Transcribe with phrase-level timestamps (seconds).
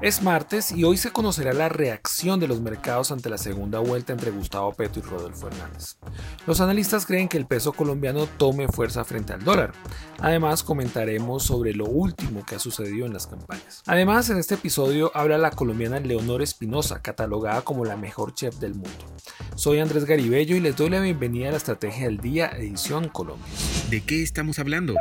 [0.00, 4.12] Es martes y hoy se conocerá la reacción de los mercados ante la segunda vuelta
[4.12, 5.96] entre Gustavo Petro y Rodolfo Hernández.
[6.46, 9.72] Los analistas creen que el peso colombiano tome fuerza frente al dólar.
[10.20, 13.82] Además, comentaremos sobre lo último que ha sucedido en las campañas.
[13.86, 18.74] Además, en este episodio habla la colombiana Leonor Espinosa, catalogada como la mejor chef del
[18.74, 19.04] mundo.
[19.56, 23.44] Soy Andrés Garibello y les doy la bienvenida a la Estrategia del Día, edición Colombia.
[23.90, 24.94] ¿De qué estamos hablando?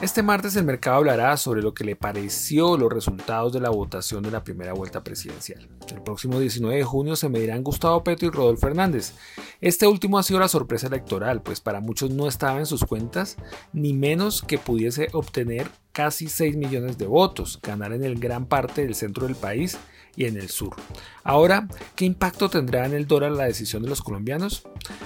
[0.00, 4.22] Este martes el mercado hablará sobre lo que le pareció los resultados de la votación
[4.22, 5.68] de la primera vuelta presidencial.
[5.90, 9.14] El próximo 19 de junio se medirán Gustavo Petro y Rodolfo Hernández.
[9.60, 13.36] Este último ha sido la sorpresa electoral, pues para muchos no estaba en sus cuentas,
[13.72, 18.82] ni menos que pudiese obtener casi 6 millones de votos, ganar en el gran parte
[18.82, 19.78] del centro del país
[20.18, 20.74] y en el sur.
[21.22, 24.64] Ahora, ¿qué impacto tendrá en el dólar la decisión de los colombianos?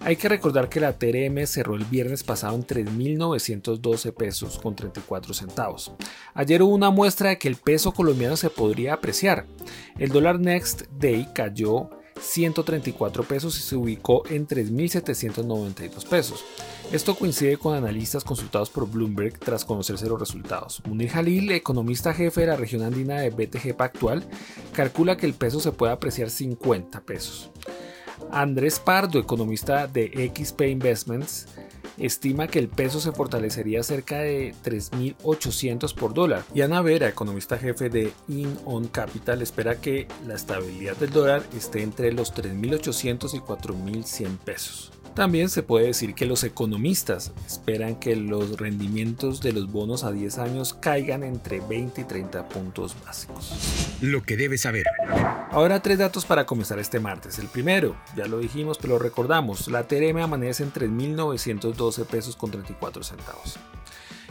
[0.00, 5.34] Hay que recordar que la TRM cerró el viernes pasado en 3.912 pesos con 34
[5.34, 5.92] centavos.
[6.32, 9.44] Ayer hubo una muestra de que el peso colombiano se podría apreciar.
[9.98, 16.44] El dólar Next Day cayó 134 pesos y se ubicó en 3.792 pesos.
[16.92, 20.82] Esto coincide con analistas consultados por Bloomberg tras conocerse los resultados.
[20.86, 24.24] Munir Jalil, economista jefe de la región andina de BTG Pactual,
[24.72, 27.50] calcula que el peso se puede apreciar 50 pesos.
[28.30, 31.46] Andrés Pardo, economista de XP Investments,
[31.98, 36.44] estima que el peso se fortalecería cerca de 3.800 por dólar.
[36.54, 41.42] Y Ana Vera, economista jefe de In On Capital, espera que la estabilidad del dólar
[41.56, 44.92] esté entre los 3.800 y 4.100 pesos.
[45.14, 50.10] También se puede decir que los economistas esperan que los rendimientos de los bonos a
[50.10, 53.52] 10 años caigan entre 20 y 30 puntos básicos.
[54.00, 54.84] Lo que debes saber.
[55.54, 57.38] Ahora tres datos para comenzar este martes.
[57.38, 62.50] El primero, ya lo dijimos, pero lo recordamos, la TRM amanece en 3.912 pesos con
[62.50, 63.54] 34 centavos.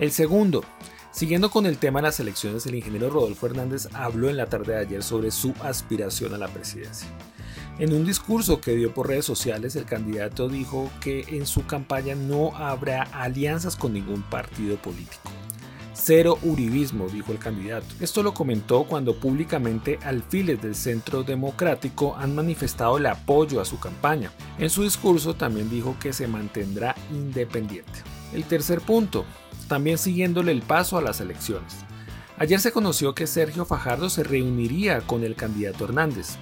[0.00, 0.64] El segundo,
[1.12, 4.72] Siguiendo con el tema de las elecciones, el ingeniero Rodolfo Hernández habló en la tarde
[4.72, 7.06] de ayer sobre su aspiración a la presidencia.
[7.78, 12.16] En un discurso que dio por redes sociales, el candidato dijo que en su campaña
[12.16, 15.30] no habrá alianzas con ningún partido político.
[15.96, 17.86] Cero uribismo, dijo el candidato.
[18.00, 23.78] Esto lo comentó cuando públicamente alfiles del Centro Democrático han manifestado el apoyo a su
[23.78, 24.32] campaña.
[24.58, 28.02] En su discurso también dijo que se mantendrá independiente.
[28.32, 29.24] El tercer punto,
[29.68, 31.84] también siguiéndole el paso a las elecciones.
[32.38, 36.36] Ayer se conoció que Sergio Fajardo se reuniría con el candidato Hernández.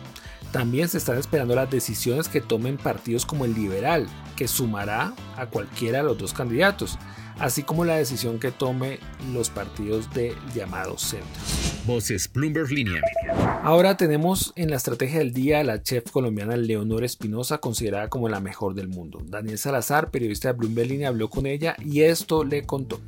[0.51, 5.47] También se están esperando las decisiones que tomen partidos como el Liberal, que sumará a
[5.47, 6.99] cualquiera de los dos candidatos,
[7.39, 8.99] así como la decisión que tome
[9.33, 11.29] los partidos de llamado centro.
[11.87, 13.03] Voces Bloomberg Línea.
[13.63, 18.29] Ahora tenemos en la estrategia del día a la chef colombiana Leonor Espinosa, considerada como
[18.29, 19.21] la mejor del mundo.
[19.25, 23.01] Daniel Salazar, periodista de Bloomberg Línea, habló con ella y esto le contó.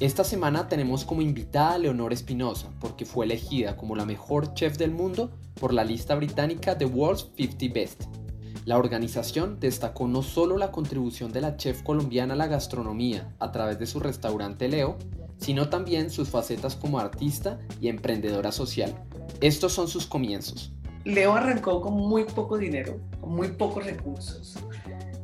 [0.00, 4.76] Esta semana tenemos como invitada a Leonor Espinosa porque fue elegida como la mejor chef
[4.76, 8.21] del mundo por la lista británica The World's 50 Best.
[8.64, 13.50] La organización destacó no solo la contribución de la chef colombiana a la gastronomía a
[13.50, 14.96] través de su restaurante Leo,
[15.38, 18.94] sino también sus facetas como artista y emprendedora social.
[19.40, 20.72] Estos son sus comienzos.
[21.04, 24.56] Leo arrancó con muy poco dinero, con muy pocos recursos.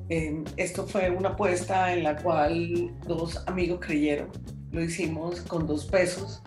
[0.08, 4.30] Eh, esto fue una apuesta en la cual dos amigos creyeron
[4.72, 6.42] lo hicimos con dos pesos.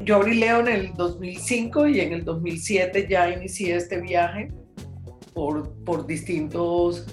[0.00, 4.52] Yo abrí Leo en el 2005 y en el 2007 ya inicié este viaje
[5.38, 7.06] por, por distintos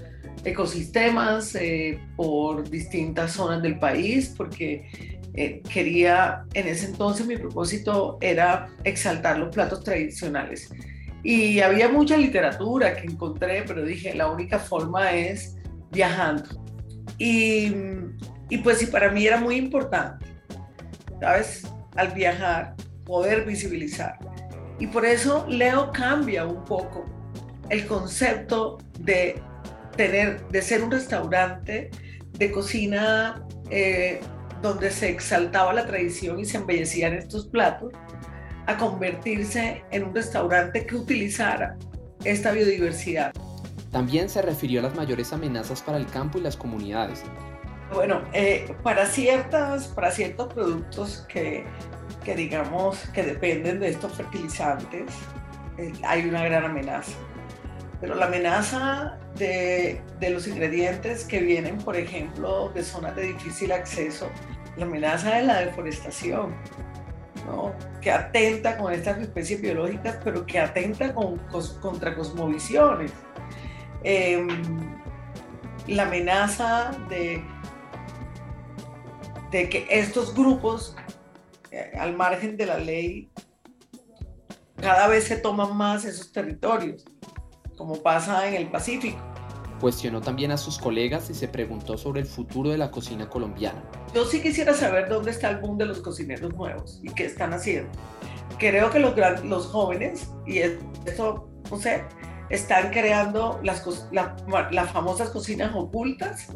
[0.44, 4.90] ecosistemas, eh, por distintas zonas del país, porque
[5.36, 10.72] eh, quería, en ese entonces mi propósito era exaltar los platos tradicionales.
[11.22, 15.58] Y había mucha literatura que encontré, pero dije, la única forma es
[15.92, 16.64] viajando.
[17.20, 17.72] Y,
[18.50, 20.26] y pues sí, para mí era muy importante
[21.20, 21.72] ¿sabes?
[21.96, 22.74] Al viajar,
[23.06, 24.18] poder visibilizar.
[24.80, 27.06] Y por eso Leo cambia un poco
[27.70, 29.42] el concepto de
[29.96, 31.90] tener, de ser un restaurante
[32.34, 34.20] de cocina eh,
[34.62, 37.92] donde se exaltaba la tradición y se embellecían estos platos,
[38.68, 41.78] a convertirse en un restaurante que utilizara
[42.24, 43.32] esta biodiversidad.
[43.92, 47.24] También se refirió a las mayores amenazas para el campo y las comunidades,
[47.94, 51.66] bueno, eh, para, ciertas, para ciertos productos que,
[52.24, 55.12] que, digamos que dependen de estos fertilizantes,
[56.04, 57.14] hay una gran amenaza.
[58.02, 63.72] Pero la amenaza de, de, los ingredientes que vienen, por ejemplo, de zonas de difícil
[63.72, 64.30] acceso,
[64.78, 66.56] la amenaza de la deforestación,
[68.02, 71.38] que atenta con estas especies biológicas, pero que atenta con,
[71.82, 73.12] contra cosmovisiones.
[74.04, 74.48] Em,
[75.88, 77.44] la amenaza de,
[79.52, 80.96] de que estos grupos,
[81.72, 83.30] eh, al margen de la ley,
[84.86, 87.04] cada vez se toman más esos territorios,
[87.76, 89.18] como pasa en el Pacífico.
[89.82, 93.84] Cuestionó también a sus colegas y se preguntó sobre el futuro de la cocina colombiana.
[94.14, 97.52] Yo sí quisiera saber dónde está el boom de los cocineros nuevos y qué están
[97.54, 97.90] haciendo.
[98.60, 102.04] Creo que los, los jóvenes, y eso, no sé,
[102.52, 106.48] están creando las, las famosas cocinas ocultas,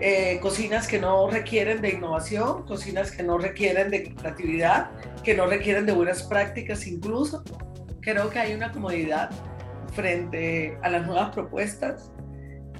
[0.00, 4.90] eh, cocinas que no requieren de innovación, cocinas que no requieren de creatividad,
[5.22, 7.42] que no requieren de buenas prácticas incluso.
[8.00, 9.30] Creo que hay una comodidad
[9.94, 12.10] frente a las nuevas propuestas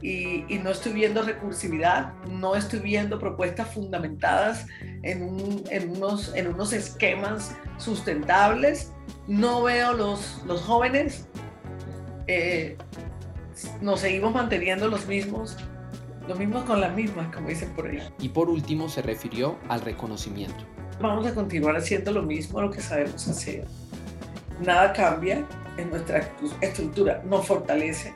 [0.03, 4.67] y, no estoy viendo recursividad, no estoy viendo propuestas fundamentadas
[5.03, 8.93] en, en, unos, en unos esquemas sustentables,
[9.27, 11.27] no veo los, los jóvenes,
[12.27, 12.77] eh,
[13.81, 15.57] nos seguimos manteniendo los mismos,
[16.29, 18.03] los mismos con las mismas, como dicen por ahí.
[18.19, 20.65] Y por último se refirió al reconocimiento.
[21.01, 23.67] Vamos a continuar haciendo lo mismo, lo que sabemos hacer.
[24.65, 25.47] Nada cambia
[25.77, 26.31] en nuestra
[26.61, 28.15] estructura, nos fortalece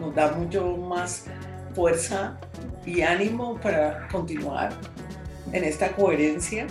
[0.00, 1.26] nos da mucho más
[1.74, 2.38] fuerza
[2.84, 4.72] y ánimo para continuar
[5.52, 6.66] en esta coherencia,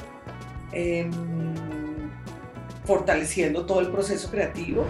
[0.71, 1.11] em,
[2.85, 4.85] fortaleciendo todo el proceso creativo.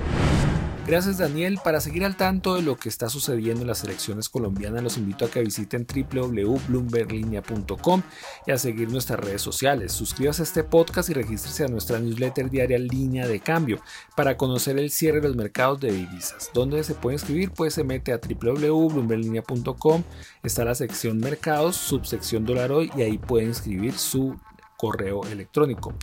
[0.89, 1.59] Gracias Daniel.
[1.63, 5.23] Para seguir al tanto de lo que está sucediendo en las elecciones colombianas, los invito
[5.23, 8.01] a que visiten www.bloomberglinea.com
[8.47, 9.91] y a seguir nuestras redes sociales.
[9.91, 13.79] Suscríbase a este podcast y regístrese a nuestra newsletter diaria Línea de Cambio
[14.15, 16.49] para conocer el cierre de los mercados de divisas.
[16.55, 17.51] ¿Dónde se puede inscribir?
[17.51, 20.03] Pues se mete a www.bloomberglinea.com.
[20.41, 24.39] Está la sección mercados, subsección dólar hoy y ahí puede inscribir su
[24.79, 25.93] correo electrónico.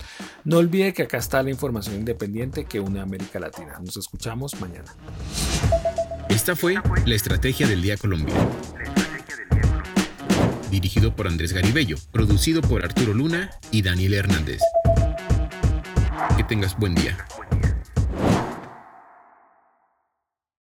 [0.45, 3.79] No olvide que acá está la información independiente que une América Latina.
[3.83, 4.95] Nos escuchamos mañana.
[6.29, 6.75] Esta fue
[7.07, 8.35] la Estrategia del Día Colombia.
[10.71, 14.61] Dirigido por Andrés Garibello, producido por Arturo Luna y Daniel Hernández.
[16.37, 17.17] Que tengas buen día.